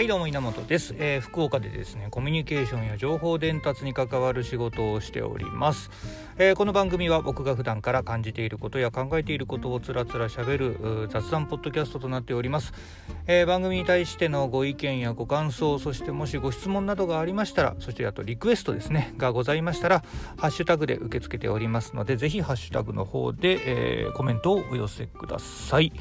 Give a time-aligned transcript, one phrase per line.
[0.00, 5.90] はいどうも稲本です、えー、福岡でですねコミュニケーションや情報伝達に関わる仕事をしております、
[6.38, 12.72] えー、この番組は僕が普段から感じていることや考えていることをつらつらしゃべる雑談ポッドキャストとなっております、
[13.26, 20.02] えー、番組に対してのご意見やご感想そしてもしご質問などがありましたらそしてあとリクエストですねがございましたら
[20.38, 25.92] ハッシュタグで受け付けておりますのでぜひハッシュタグの方で、えコメントをお寄せください。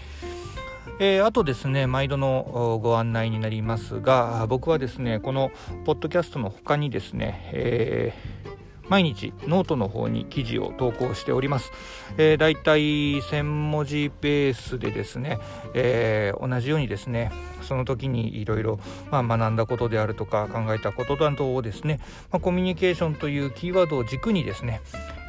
[1.01, 5.49] えー、あとですね毎度のご案内になりますが僕はですねこの
[5.85, 8.49] ポッドキャストの他にですね、えー、
[8.89, 11.71] 毎日ノートの方に記事を投稿しております。
[12.17, 15.39] えー、だいたい1000文字ベースでですね、
[15.73, 18.79] えー、同じようにですね、その時にいろいろ
[19.11, 21.99] 学んだことであるとか考えたことなどをですね、
[22.31, 24.81] まあ、コミュニケーションというキーワードを軸にですね、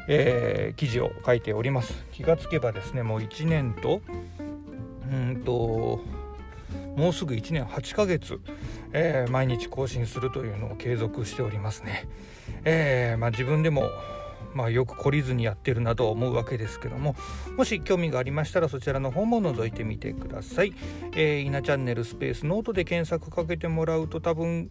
[0.09, 1.93] えー、記事を書いております。
[2.12, 4.01] 気がつけばですね、もう1年と
[5.11, 6.01] うんと
[6.97, 8.41] もうすぐ1年8ヶ月、
[8.93, 12.09] えー、毎日更新するというのを継続しておりますね。
[12.65, 13.91] えー、まあ、自分でも
[14.52, 17.15] まあ、よく懲りずにやってるなと思うわけですけども
[17.57, 20.75] もし興味がありましたらそちらの方も覗いてみてください。
[21.15, 24.71] えー、稲チャンネルスペースノートで検索かけてもらうと多分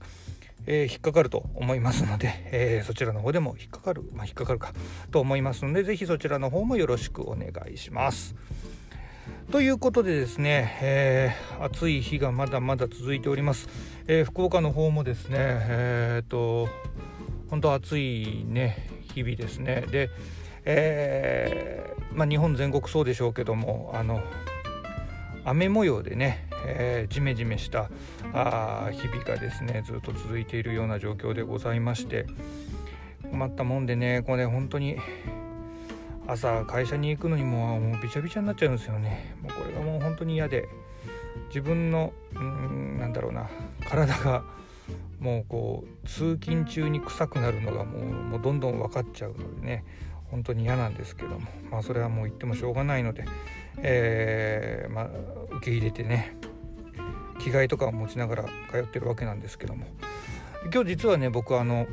[0.66, 4.74] えー、引っかかると思いますので、えー、そちらの方でも引っかかる、まあ、引っかかるか
[5.10, 8.36] と思いますので、ぜひそちらの方もよろしくお願いします。
[9.52, 13.68] ということでですね、えー、暑い日がまだまだ続いております。
[14.08, 16.70] えー、福岡の方もですね、えー、と、
[17.50, 19.86] 本当暑いね、日々ですね。
[19.90, 20.12] で、
[20.66, 24.22] えー、まあ、日本全国そうでしょうけども、あの、
[25.46, 27.90] 雨模様でね、えー、ジメジメした
[28.34, 32.28] あ日々がですねずっと続いているような状況でございまして
[33.32, 34.98] 困ったもんでねこれ本当に
[36.32, 39.36] 朝会社に行くのにももうびちゃびちゃになっちゃうんですよね。
[39.42, 40.68] もうこれがもう本当に嫌で。
[41.48, 43.50] 自分のうんなんだろうな
[43.90, 44.44] 体が
[45.20, 49.84] もうこう通勤中に臭くなるのがもうもうどんどん分かっちゃうのでね。
[50.30, 51.42] 本当に嫌なんですけども。
[51.72, 53.26] まあそれはもう言ってもしょうがないので、
[53.78, 55.10] えー、まあ、
[55.56, 56.36] 受け入れてね。
[57.40, 59.88] 着替えとかを持ちながら通ってるわけなんですけども。
[60.72, 61.88] 今日実はね僕あの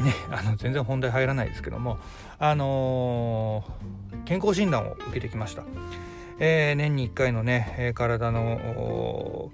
[0.00, 1.98] ね、あの全然本題入らないですけども、
[2.38, 5.64] あのー、健康診断を受けてきました。
[6.38, 9.50] えー、年に1回のね、体の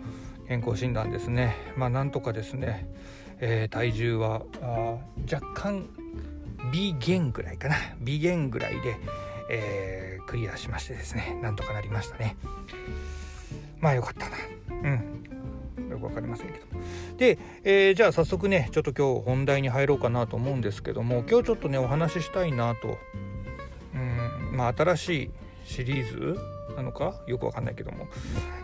[0.49, 1.57] 健康診断ですね。
[1.77, 2.89] まあなんとかですね、
[3.41, 4.43] え体重は
[5.31, 5.89] 若干
[6.73, 8.97] B 減ぐらいかな B 減ぐらいで、
[9.51, 12.37] えクリアしましてですねなんとかなりましたね
[13.79, 14.37] まあよかったな
[16.09, 16.67] 分かりませんけど
[17.17, 22.99] で、えー、じゃあ早速ねちょっと今日本題に入ろうかなと思うんですけども今日ちょっとねお話ししたいなと。
[23.95, 25.31] うんまあ新しい
[25.65, 26.39] シリーズ
[26.77, 27.15] なのか？
[27.27, 28.09] よくわかんないけども、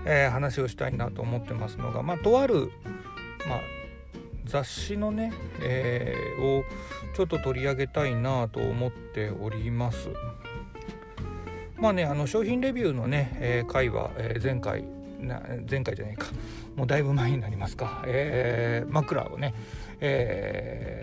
[0.04, 2.70] えー、話をしたいなと思ってますのがまあとある、
[3.48, 3.60] まあ、
[4.44, 5.32] 雑誌のね、
[5.62, 6.64] えー、を
[7.16, 10.10] ちょっと取り上げたいなと思っております。
[11.78, 14.84] まあねあの商品レビューのね、えー、回は、えー、前回
[15.26, 16.26] な前回じゃないか。
[16.76, 19.54] もうだいぶ前になりますか、えー、枕をね、
[20.00, 21.02] え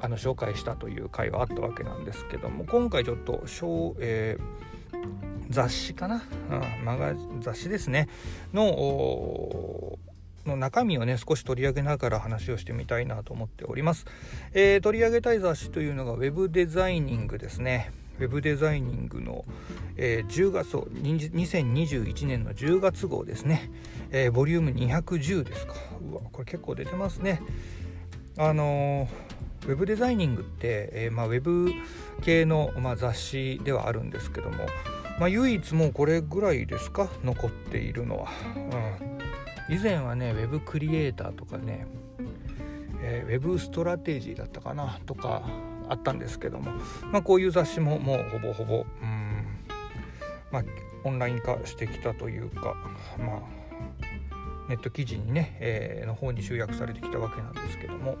[0.00, 3.44] ー、あの紹介したという回はあったわけなんですけども今回ちょっと、
[3.98, 8.08] えー、雑誌かな、うん、マガ雑誌ですね。
[8.52, 9.98] の
[10.46, 14.06] の中身をね少し取り上げながら話をしてみたいなと思っております、
[14.52, 17.92] えー、取り上げたい雑誌というのが Web デザイニングですね。
[18.22, 19.44] ウェブデザイニングの、
[19.96, 23.68] えー、10月を2021年の10月号ですね、
[24.12, 25.74] えー、ボリューム210ですか。
[26.08, 27.42] うわこれ結構出てますね。
[28.38, 31.72] あのー、ウェブデザイニングって、えーまあ、ウェブ
[32.22, 34.66] 系の、まあ、雑誌ではあるんですけども、
[35.18, 37.08] まあ、唯一もうこれぐらいですか。
[37.24, 38.30] 残っているのは、
[39.68, 41.88] うん、以前はねウェブクリエイターとかね、
[43.02, 45.00] えー、ウェブストラテジーだったかな。
[45.06, 45.42] とか
[45.92, 46.72] あったんですけども、
[47.12, 49.46] まあ、こういう雑誌ももうほぼほぼうん、
[50.50, 50.64] まあ、
[51.04, 52.74] オンライン化してきたというか、
[53.18, 58.16] まあ、ネット記事にね、えー、の方に集約されてきたわけなんですけども。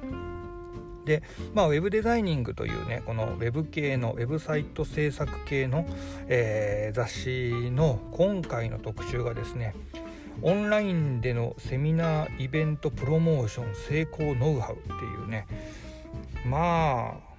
[1.04, 1.22] で、
[1.52, 5.84] まあ、ウェブデザイニングというねこのウェブ系のウェブサイト制作系の、
[6.28, 9.74] えー、雑誌の今回の特集がですね
[10.42, 15.46] オンラインでのセミナーイベントプロモーション成功ノウハウっていうね
[16.46, 17.31] まあ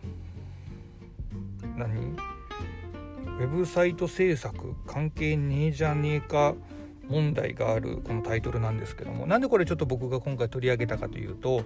[1.77, 2.15] 何？
[3.25, 6.53] ウェブサイト制作関係ねえじゃねえか
[7.09, 9.25] 問題があるこのタイトルなんですけども。
[9.25, 11.63] なんでこれちょっと僕が今回取り上げたかというと、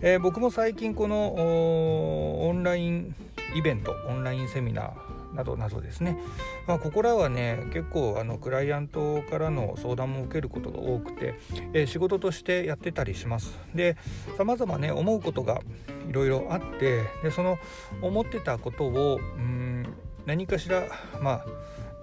[0.00, 3.14] えー、僕も最近このオンライン
[3.54, 4.92] イベントオンラインセミナー
[5.36, 6.18] などなどですね、
[6.66, 11.38] まあ、ここらはね結構あのクライアントからの相談も受けることが多くて、
[11.72, 13.58] えー、仕事としてやってたりします。
[13.74, 13.96] で
[14.36, 15.60] さまざまね思うことが
[16.08, 17.58] いろいろあってでその
[18.02, 19.86] 思ってたことをうん
[20.24, 20.84] 何かしら
[21.20, 21.46] まあ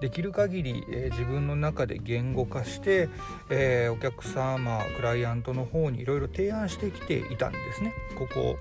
[0.00, 3.08] できる限り、えー、自分の中で言語化して、
[3.48, 7.92] えー、お客様クライアントの方にいろいろ提案してきていたんですね。
[8.16, 8.58] ここ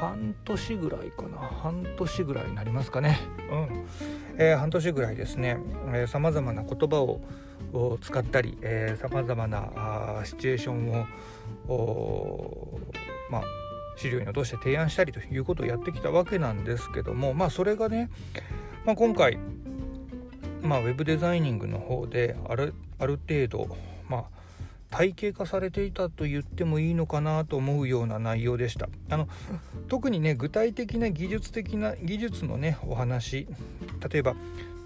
[0.00, 1.38] 半年ぐらいかな。
[1.38, 3.18] 半年ぐらいになりますかね。
[3.50, 3.86] うん、
[4.38, 5.58] えー、半年ぐらいですね。
[6.06, 7.20] さまざまな言葉を
[8.00, 8.58] 使ったり
[9.00, 11.06] さまざまなシチュエーション
[11.68, 12.80] を
[13.30, 13.42] まあ
[13.96, 18.10] 資料に落として提案したりということをやってきたわけなんですけどもまあそれがね、
[18.84, 19.38] まあ、今回
[20.62, 23.76] まあ、ウェブデザイニングの方であるある程度、
[24.08, 24.24] まあ、
[24.90, 28.88] 体系化されていたと言ってもいいのかなと思うような内容でした。
[29.10, 29.28] あの
[29.88, 33.46] 特にね具体的な技術的な技術のねお話
[34.10, 34.34] 例えば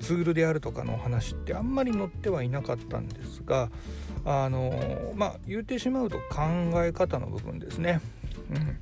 [0.00, 3.70] ツールであるとかのお話ってあんまり載ってはいなかったんですが
[4.24, 6.44] あのまあ言ってしまうと考
[6.84, 8.00] え方の部分ですね、
[8.50, 8.78] うん。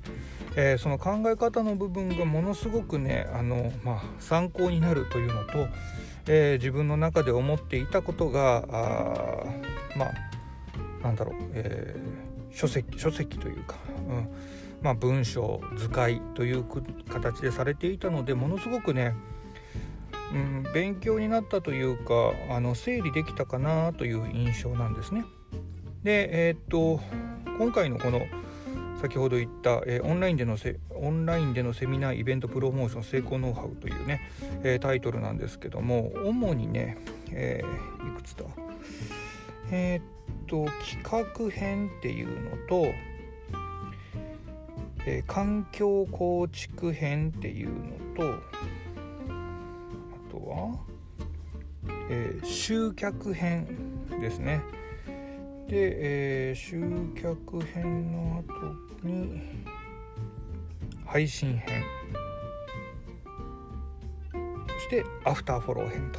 [0.57, 5.69] えー、その考え方の部分がものすごくねあの、まあ、参考になるというのと
[6.29, 9.45] えー、自分の中で思っていたことがあ
[9.97, 10.15] まあ
[11.03, 13.77] なんだろう、えー、書籍書籍というか、
[14.09, 14.29] うん
[14.83, 16.65] まあ、文章図解という
[17.09, 19.15] 形でされていたのでものすごくね、
[20.33, 25.25] うん、勉強になったというかあの整理できたかなという印象なんですね。
[26.05, 27.01] でえー、っと
[27.59, 28.21] 今回のこの
[29.01, 34.21] 先ほど言った、えー、オンラインでのせオンラインでのセミナーイベントプロモーション成功ノウハウというね、
[34.63, 36.99] えー、タイトルなんですけども主にね、
[37.31, 38.45] えー、いくつだ？
[39.71, 40.03] えー、っ
[40.47, 42.87] と企画編っていうのと、
[45.07, 47.75] え環境構築編っていうの
[48.17, 48.35] と
[49.29, 50.79] あとは、
[52.11, 53.67] え集客編
[54.21, 54.63] ですね。
[55.69, 56.81] で、え集
[57.21, 59.43] 客編の後に
[61.05, 61.83] 配信編。
[64.33, 66.13] そしてアフターフォロー編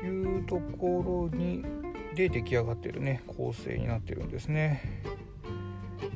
[0.00, 1.64] というところに
[2.16, 5.02] で出来上がってるね構成になってるんですね。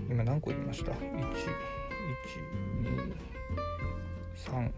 [0.08, 1.00] 今何個言いました？1 1
[2.82, 3.14] 2
[4.36, 4.70] 3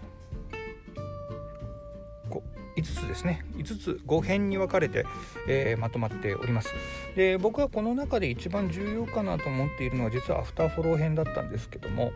[2.77, 3.45] 5つですね。
[3.57, 5.07] 5つ5編に分かれて、
[5.47, 6.75] えー、まとまっております。
[7.15, 12.13] で僕はこの中で一番重要かなと思っているのは実はアフターフォロー編だったんですけども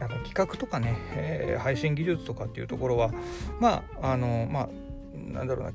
[0.00, 3.12] あの企画とかね、えー、配信技術とかっていうところは
[3.60, 4.68] まああのまあ
[5.14, 5.72] なんだろうな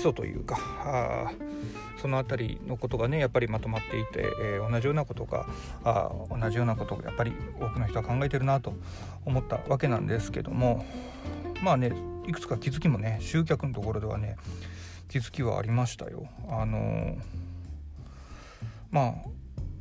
[0.00, 1.32] 礎というかあ
[2.00, 5.46] その辺りのことがねやっぱりまとまっていて、えー、同じようなことが
[5.84, 8.72] あ同じようなことをやっぱり多くの人は考えてるなと
[9.26, 10.84] 思ったわけなんですけども
[11.62, 11.92] まあね
[12.26, 14.36] いくつか気づきもね集客のところではね
[15.08, 16.28] 気づきはありましたよ。
[16.48, 17.16] あのー、
[18.92, 19.14] まあ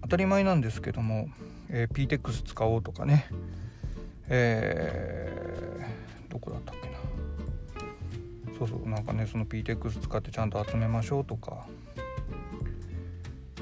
[0.02, 1.30] 当たり前なんですけども、
[1.70, 3.28] えー、PTEX 使おうとかね、
[4.28, 7.19] えー、どこだったっけな
[8.60, 11.66] そうそうなんかねその PTX 使ってちゃんと集めましょうとか。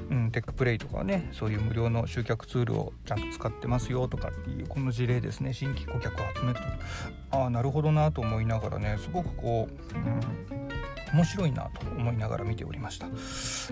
[0.09, 5.53] うん、テックプレイとかねそういう無料の集客ツールをちゃんと使ってますよとかっていうこの事例ですね。
[5.53, 6.59] 新規顧客を集める
[7.29, 7.38] と。
[7.38, 10.57] ああなるほどなと思いながらねすごくこう、うん
[11.13, 13.07] 面白いなと思いながら見ておりました。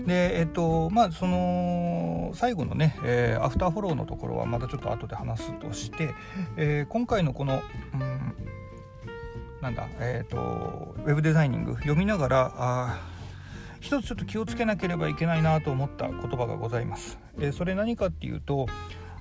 [0.06, 6.14] でえっとまあその最後のね、えー、アフターフォローのところはまたちょっと後で話すとして、
[6.56, 7.62] えー、今回のこの、
[7.94, 8.15] うん、
[9.66, 13.00] なんだえっ、とウェブデザイニング読みながらあ
[13.80, 17.18] 一つちょっと気をつけなければいけないなと思った言葉がございます。
[17.40, 18.66] えそれ何かっていうと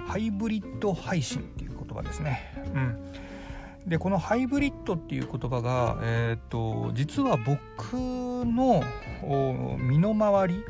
[0.08, 2.54] ハイブリッド配信っていう言葉ですね。
[2.74, 7.94] うん、でこのハイブリッドっていう言葉が、えーと、実は僕
[8.46, 8.84] の
[9.80, 10.64] 身の回り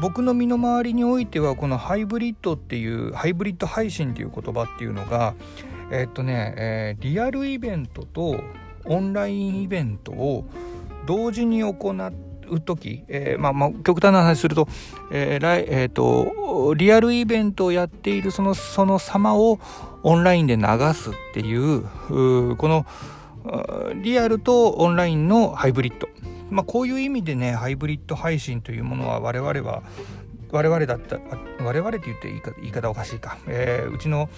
[0.00, 5.34] 僕の身の回りにおいてはこのハイブリッドっていうハイブリッド配信っていう言葉っていうのが
[5.90, 8.40] えっ、とね、えー、リアルイベントと
[8.86, 10.44] オンラインイベントを
[11.06, 11.72] 同時に行
[12.48, 14.68] う時、えー、まあ、まあ、極端な話すると,、
[15.10, 19.58] えー来えーと、リアルイベントをやっているそのその様を
[20.02, 20.62] オンラインで流
[20.94, 22.86] すっていうこの
[24.02, 26.08] リアルとオンラインのハイブリッド、
[26.50, 29.82] まあ、こういう意味でねハイブリッド配信というものは我々は
[30.50, 31.18] 我々だった
[31.62, 34.28] 我々って言って言い方おかしいか、えー、うちの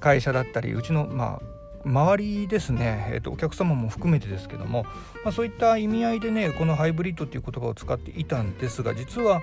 [0.00, 1.53] 会社だったりうちのまあ
[1.84, 4.84] 周りですね、えーと、お客様も含めてですけども、
[5.24, 9.40] まあ、そういった意味合いでねこのハイブリッドっていう言葉を使っていたんですが実は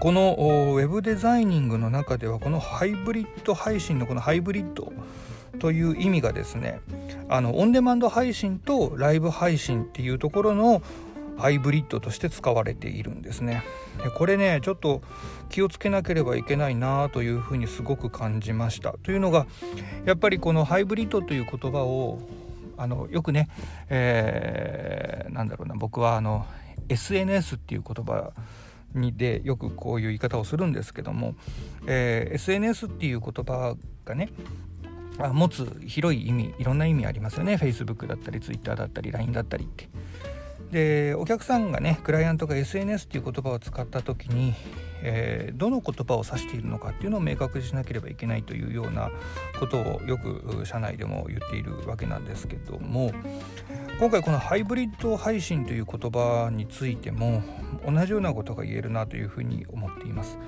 [0.00, 4.92] このウェブデザイニングの中ではこのハイブリッド配信のこのハイブリッド
[5.58, 6.80] という意味がですね
[7.28, 10.82] あのオンデマンド配信とライブ配信っていうところの
[11.38, 13.62] ハイブリッドとして使われているんですね。
[14.02, 15.00] でこれねちょっと
[15.48, 18.94] 気をつけなければいけないなというふうにすごく感じました。
[19.02, 19.46] というのが
[20.04, 22.18] やっぱりこのハイブリッドという言葉を
[22.76, 23.48] あのよくね、
[23.88, 26.46] えー、なんだろうな僕はあの
[26.88, 28.32] SNS っていう言葉
[28.94, 31.34] にでよくこういう言い方をするんですけども、
[31.86, 34.30] えー、SNS っていう言葉がね
[35.18, 39.88] 持つ広い意味いろんな意味ありますよね Facebook だったり Twitter だったり LINE だったりって
[40.70, 44.54] でお客さんがねクライアントが SNS っていう言葉を使った時に、
[45.02, 49.10] えー、どの言葉を指しているのかっていうのを明確にしなければいけないというような
[49.58, 53.12] ことをよく社内でも言っているわけなんですけども
[53.98, 57.42] 今回このハイブリッド配信という言葉についても
[57.86, 60.38] 同じようなことが言えるなというふうに思っています。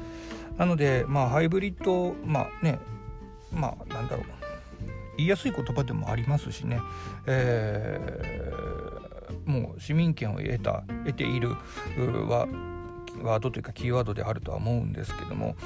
[0.59, 2.79] なのでまあハイブリッドまあね
[3.51, 4.41] まあなんだろう
[5.21, 6.81] 言いやすい言葉でもありますしね、
[7.27, 8.80] えー、
[9.77, 11.51] う市民権を得た得ている
[13.23, 15.57] ワードというかキーワードであるとは思うんですけども、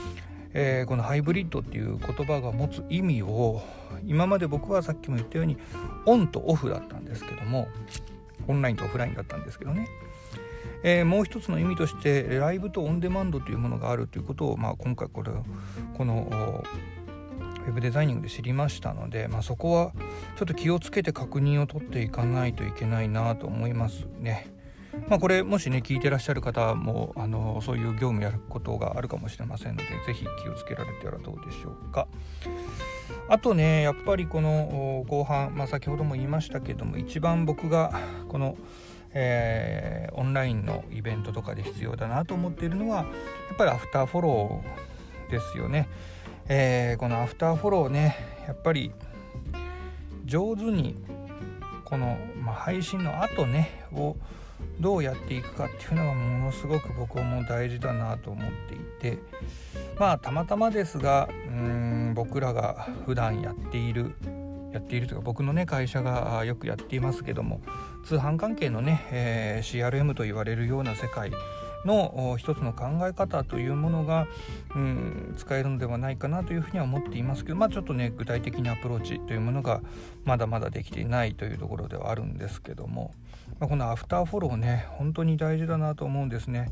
[0.53, 3.63] えー、このハイブリッドっていう言葉が持つ意味を
[4.07, 5.57] 今まで僕はさっきも言ったように
[6.07, 7.69] オンとオフだったんですけども
[8.49, 9.89] オンラインとオフラインだったんですけどね、
[10.83, 15.33] えー、もう一つの意味としてライブとオンデマンドというものがあるということを、まあ、今回これ
[15.97, 16.63] この
[17.67, 19.93] ウェブデザイニングで知りましたので、まあ、そこは
[20.37, 24.55] ちょっと気をつけて確認を取っていかないといけないなと思いますね。
[25.09, 32.07] まあ、これもしね聞いてらっしゃる方もあのそういう業務やることがあるかもしれませんので是非気をつけられてはどうでしょうか。
[33.29, 37.93] あとねやっぱりこの後半、まあ、先ほども言いましたけども一番僕が
[38.29, 38.57] この、
[39.13, 43.03] えー、オンラインのイベントとかで必要だなと思っているのはや
[43.55, 45.89] っぱりアフターフォローですよね。
[46.49, 48.93] えー、このアフターフォローねやっぱり
[50.25, 50.97] 上手に
[51.85, 54.17] この、まあ、配信の後ねを
[54.81, 59.19] どうやっていくかっていうのがものすごく僕も大事だなと思っていて
[59.99, 64.15] まあたまたまですがうん僕らが普段やっている
[64.73, 67.61] やっているというか僕のね会社がよくやっていますけども
[68.05, 71.31] 通販関係のね、えー、CRM と言われるような世界
[71.85, 74.27] の一つの考え方というものが、
[74.75, 79.83] うん、使えるのではないかなというふうには思っていますけどまあちょっとね具体的にアプローチというものが
[80.25, 83.13] まだまだできていないというところではあるんですけども、
[83.61, 86.71] まあ、このアフターフォローね本当に大事だなと思うんですね。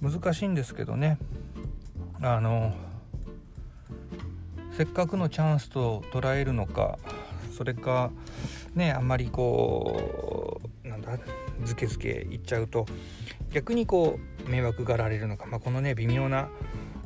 [0.00, 1.18] 難しいんですけどね
[2.20, 2.74] あの
[4.76, 6.98] せっかくのチャンスと捉えるのか
[7.56, 8.10] それか
[8.74, 11.18] ねあんまりこうなんだ
[11.64, 12.86] ずけずけいっちゃうと
[13.54, 16.48] 逆にこう迷惑がられるのか、まあ、このね微妙な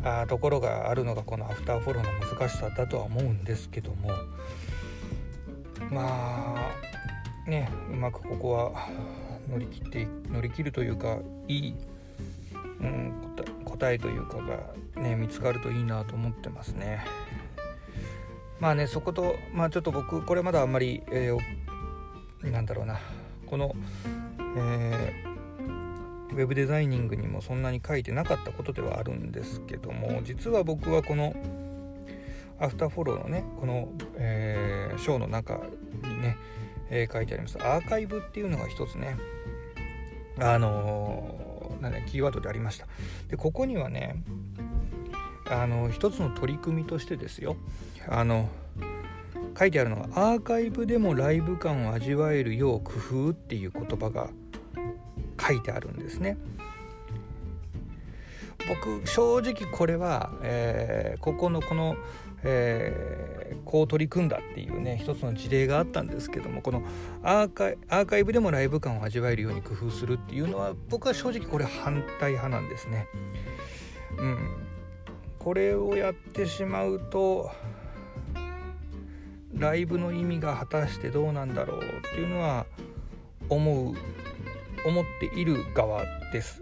[0.02, 4.10] あところがあるのがこのアフターフォローの難しさだとは思うんですけども
[5.90, 6.56] ま
[7.46, 8.88] あねうまくここは
[9.50, 11.74] 乗り切って乗り切るというかいい、
[12.80, 13.12] うん、
[13.66, 17.04] 答えというかがね見つかるといいなと思ってますね。
[18.58, 22.98] まあねそことまあちょっと僕これまだあんまり、えー、なんだろうな
[23.46, 23.74] この、
[24.56, 25.24] え、
[26.30, 31.34] ウェブデザイニングにもそんなに書いてなかったことではあるんですけども実は僕はこの
[32.60, 35.60] アフターフォローのねこの、えー、章の中
[36.02, 36.36] にね、
[36.90, 37.58] えー、書いてあります。
[37.58, 39.16] アーカイブっていうのが一つね
[40.40, 42.86] あのー、なんだキーワードでありました。
[43.28, 44.22] でここにはね
[45.50, 47.56] あの一つの取り組みとしてですよ
[48.08, 48.48] あの
[49.58, 52.92] 書いてあるのがアーカイブでもライブ感を味わえるよう工
[53.28, 54.30] 夫っていう言葉が
[55.48, 56.36] 書いてあるんですね。
[58.68, 61.96] 僕正直これは、えー、ここのこの、
[62.42, 66.82] えー、こう取り組んだっていうね一つの事例があったんですけどもこの
[67.22, 73.06] アーカイアーカイブでもライブ感を味わえるように工夫するっていうのは僕は正直これ反対派なんですね。
[74.18, 74.38] うん、
[75.38, 77.50] これをやってしまうと
[79.54, 81.82] ライブの意味が果たしてどうなんだろうっ
[82.14, 82.66] ていうのは
[83.48, 83.94] 思う
[84.84, 86.60] 思っている側です。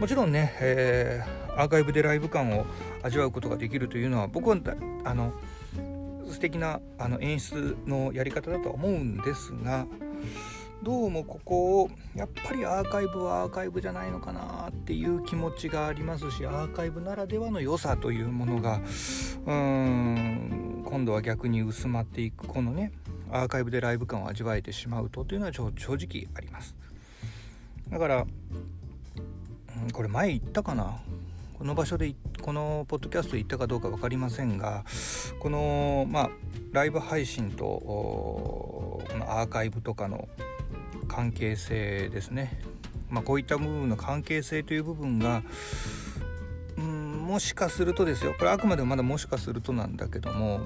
[0.00, 2.66] もちろんね、えー、アーカイブでライブ感を
[3.02, 4.56] 味わうことができるというのは僕は
[5.04, 5.32] あの
[6.30, 9.86] 素敵なあの演出のやり方だとは思うんですが
[10.82, 22.92] どうもここをやっぱりアーカイブはアーカイブじゃないのかなっていう気持ちがありますしアーカイブならではの良さというものがうーん今度は逆に薄まっていくこのね
[23.32, 26.76] アーカイブでライブ感を味わえてしまうとというのは正直あります。
[27.90, 28.26] だから
[29.92, 30.98] これ前言ったかな？
[31.58, 34.84] この場所でこのポッドキャストで言ったかどうか分かりませんが
[35.40, 36.30] このまあ
[36.72, 40.28] ライブ配信とこのアーカイブとかの
[41.08, 42.60] 関係性ですね、
[43.10, 45.42] まあ、こういった部分の関係性という部分が
[46.76, 48.34] うんもしかするとですよ。
[48.38, 50.60] これあくまでもまだもしかするとなんだけども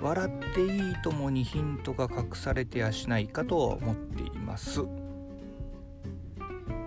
[0.00, 4.84] 笑っていいともにヒントが隠されてやしないかと思っています。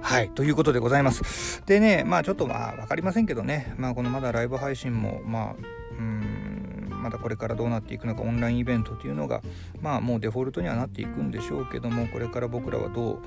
[0.02, 1.64] はい、ということでございます。
[1.66, 5.56] でね、まあちょっとまあ分かりませんけどね、まあこのまだライブ配信も、まあ、
[5.98, 9.42] うん、まだこれからどうなっていくのか、オンラインイベントというのが、
[9.82, 13.20] まあもうデフォルトにはなっていくんでしょうけども、これから僕らはどう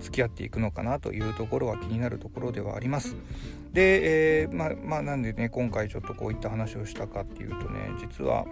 [0.00, 3.16] 付き合っていくのかなというところは気になるところではあります。
[3.72, 8.46] で、えー、まあ、まあ、なんでね、今回ちょっとこういった話をしたかっていうとね、実は、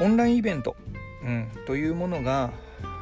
[0.00, 0.76] オンラインイベント、
[1.24, 2.52] うん、というものが、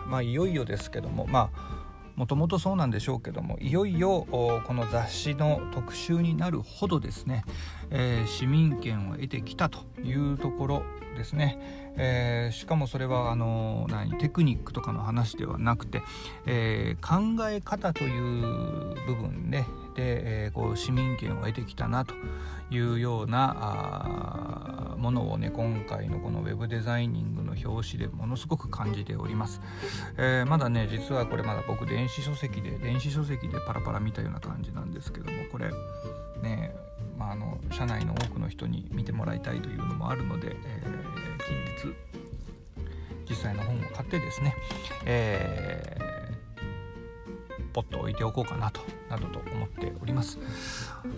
[0.07, 1.75] まあ、いよいよですけども、まあ、
[2.16, 7.44] もともとそうなんでしょうけどもいよいよこの雑誌の特集になるほどですね、
[7.90, 10.82] えー、市民権を得てきたというところ
[11.16, 11.58] ですね、
[11.96, 16.02] えー、しかもそれはあの何テクニックとかの話ではなくて、
[16.46, 19.64] えー、考え方という部分で、で、
[19.99, 22.15] えこう市民権を得てきたなと
[22.71, 29.61] いうようなものをね今回のこのウェブデザイニングの表紙でものすごく感じております、
[30.17, 35.71] えー、まだね実はこれまだ僕電子書籍で電子書籍でパラパラ見たような感じなんですけどもこれ
[36.43, 36.75] ね
[37.19, 41.97] まあ、あの社内の多くの人に見てもらいたいというのもあるので、えー、近日
[43.29, 44.55] 実際の本を買ってですね、
[45.07, 46.05] えー
[47.76, 48.80] ポッと置いておこうかなと
[49.11, 50.38] などと思っております。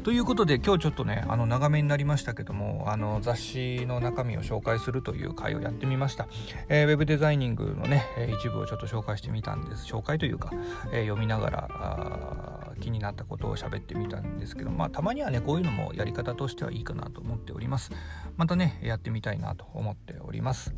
[0.03, 6.27] ということで今日ちょっとねあの長めになりましたけどもあの雑誌の中身を紹介するという回をやってみました、
[6.69, 8.05] えー、ウェブデザイニングのね
[8.41, 9.87] 一部をちょっと紹介してみたんです。
[9.87, 10.50] 紹介というか、
[10.93, 17.93] えー、読みながら気になったことを喋ってみたんですけどまあたまにはねこういうのもやり方としてはいいかなと思っております。
[18.37, 20.75] またねやってみたいなと思っております。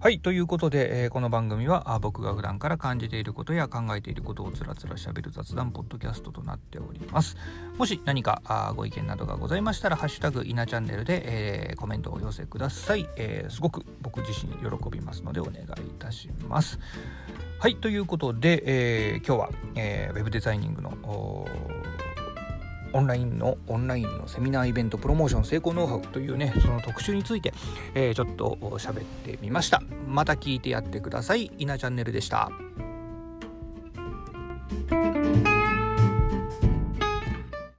[0.00, 7.36] はい、ということで、えー、この番組はあ僕が普段から感じていることや考えていることをつらつらしゃべる雑談ポッドキャストとなっております。
[7.76, 15.66] もし何かあご意見などがございましたら、ハッシュタグイナチャンネルで、えー、コメントをお寄せください、えー、すごく僕自身喜びますのでお願いい
[15.98, 16.78] たします。
[17.58, 20.92] はい、ということで、え今日は、えウェブデザイニングの
[22.92, 27.52] オンラインのオンラインのセミナーイベントプロモーション成功ノウハウというねその特集について、
[27.94, 29.82] えー、ちょっと喋ってみました。
[30.06, 31.50] また聞いてやってください。
[31.58, 32.50] 稲チャンネルでした。